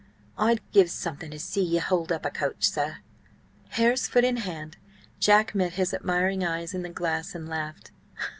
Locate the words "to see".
1.29-1.61